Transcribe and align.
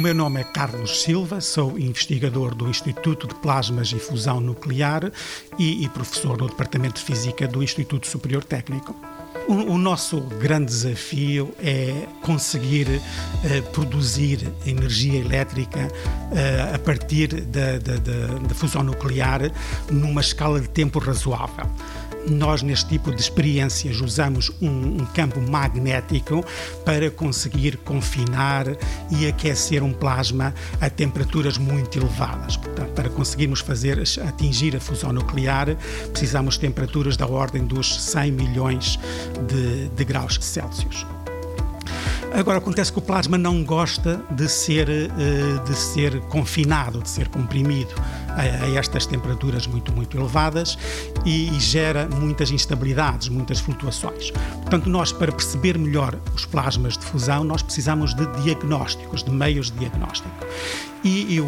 meu 0.00 0.14
nome 0.14 0.40
é 0.40 0.44
Carlos 0.44 1.02
Silva, 1.02 1.40
sou 1.40 1.78
investigador 1.78 2.54
do 2.54 2.68
Instituto 2.68 3.26
de 3.26 3.34
Plasmas 3.36 3.92
e 3.92 3.98
Fusão 3.98 4.40
Nuclear 4.40 5.10
e, 5.58 5.84
e 5.84 5.88
professor 5.88 6.36
no 6.36 6.48
Departamento 6.48 6.96
de 6.96 7.06
Física 7.06 7.48
do 7.48 7.62
Instituto 7.62 8.06
Superior 8.06 8.44
Técnico. 8.44 8.94
O, 9.48 9.72
o 9.72 9.78
nosso 9.78 10.20
grande 10.20 10.66
desafio 10.66 11.54
é 11.62 12.06
conseguir 12.20 12.88
uh, 12.88 13.62
produzir 13.72 14.52
energia 14.66 15.18
elétrica 15.18 15.78
uh, 15.88 16.74
a 16.74 16.78
partir 16.78 17.28
da 17.28 18.54
fusão 18.54 18.82
nuclear 18.82 19.50
numa 19.90 20.20
escala 20.20 20.60
de 20.60 20.68
tempo 20.68 20.98
razoável 20.98 21.66
nós, 22.30 22.62
neste 22.62 22.88
tipo 22.88 23.14
de 23.14 23.20
experiências, 23.20 24.00
usamos 24.00 24.50
um, 24.60 25.02
um, 25.02 25.06
campo 25.06 25.40
magnético 25.40 26.44
para 26.84 27.10
conseguir 27.10 27.76
confinar 27.78 28.66
e 29.10 29.26
aquecer 29.26 29.82
um 29.82 29.92
plasma 29.92 30.54
a 30.80 30.90
temperaturas 30.90 31.58
muito 31.58 31.98
elevadas. 31.98 32.56
Portanto, 32.56 32.92
para 32.92 33.08
conseguirmos 33.08 33.60
fazer, 33.60 34.02
atingir 34.26 34.76
a 34.76 34.80
fusão 34.80 35.12
nuclear, 35.12 35.76
precisamos 36.10 36.54
de 36.54 36.60
temperaturas 36.60 37.16
da 37.16 37.26
ordem 37.26 37.64
dos 37.64 38.02
100 38.02 38.32
milhões 38.32 38.98
de, 39.48 39.88
de 39.88 40.04
graus 40.04 40.38
Celsius. 40.40 41.15
Agora 42.36 42.58
acontece 42.58 42.92
que 42.92 42.98
o 42.98 43.02
plasma 43.02 43.38
não 43.38 43.64
gosta 43.64 44.22
de 44.30 44.46
ser, 44.46 44.90
eh, 44.90 45.08
de 45.66 45.74
ser 45.74 46.20
confinado, 46.28 47.00
de 47.00 47.08
ser 47.08 47.28
comprimido 47.28 47.94
a 48.28 48.68
estas 48.78 49.06
temperaturas 49.06 49.66
muito, 49.66 49.90
muito 49.90 50.18
elevadas 50.18 50.76
e, 51.24 51.48
e 51.48 51.58
gera 51.58 52.06
muitas 52.06 52.50
instabilidades, 52.50 53.30
muitas 53.30 53.58
flutuações. 53.58 54.32
Portanto, 54.66 54.90
nós, 54.90 55.12
para 55.12 55.30
perceber 55.30 55.78
melhor 55.78 56.18
os 56.34 56.44
plasmas 56.44 56.98
de 56.98 57.04
fusão, 57.04 57.44
nós 57.44 57.62
precisamos 57.62 58.12
de 58.12 58.26
diagnósticos, 58.42 59.22
de 59.22 59.30
meios 59.30 59.70
de 59.70 59.78
diagnóstico. 59.78 60.34
E, 61.04 61.34
e 61.34 61.40
o, 61.40 61.46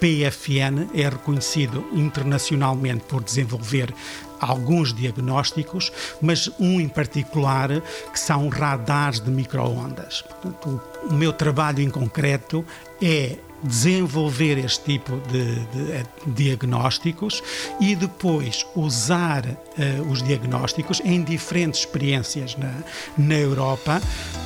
PFN 0.00 0.90
é 0.92 1.08
reconhecido 1.08 1.86
internacionalmente 1.92 3.04
por 3.04 3.22
desenvolver 3.22 3.94
alguns 4.40 4.92
diagnósticos, 4.92 5.92
mas 6.20 6.50
um 6.58 6.80
em 6.80 6.88
particular 6.88 7.80
que 8.12 8.18
são 8.18 8.48
radares 8.48 9.20
de 9.20 9.30
microondas. 9.30 10.22
Portanto, 10.22 10.80
o 11.08 11.14
meu 11.14 11.32
trabalho 11.32 11.80
em 11.80 11.90
concreto 11.90 12.64
é 13.00 13.38
desenvolver 13.62 14.58
este 14.58 14.98
tipo 14.98 15.20
de, 15.30 15.54
de, 15.66 15.92
eh, 15.92 16.04
diagnósticos 16.26 17.42
e 17.80 17.94
depois 17.94 18.66
usar 18.74 19.44
uh, 19.46 20.10
os 20.10 20.22
diagnósticos 20.22 21.00
em 21.04 21.22
diferentes 21.22 21.80
experiências 21.80 22.56
na, 22.56 22.72
na 23.16 23.34
Europa 23.34 24.00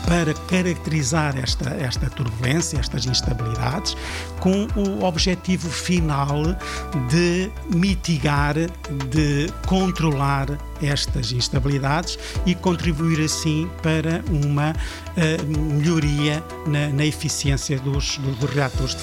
para 0.07 0.33
caracterizar 0.35 1.37
esta, 1.39 1.71
esta 1.71 2.09
turbulência, 2.11 2.79
estas 2.79 3.07
instabilidades, 3.07 3.97
com 4.41 4.67
o 4.77 5.05
objetivo 5.05 5.69
final 5.69 6.43
de 7.09 7.51
mitigar, 7.75 8.55
de 8.55 9.51
controlar 9.67 10.47
estas 10.83 11.33
instabilidades 11.33 12.19
e 12.45 12.55
contribuir 12.55 13.25
assim 13.25 13.69
para 13.83 14.23
uma 14.31 14.73
uh, 14.73 15.75
melhoria 15.75 16.43
na, 16.67 16.89
na 16.89 17.05
eficiência 17.05 17.79
dos, 17.79 18.19
do, 18.19 18.33
dos 18.33 18.51
reatores 18.51 18.95
de 18.95 19.03